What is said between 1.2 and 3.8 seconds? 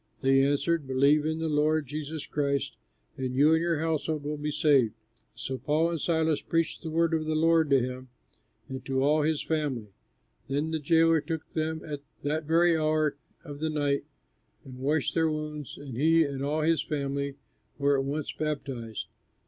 in the Lord Jesus Christ and you and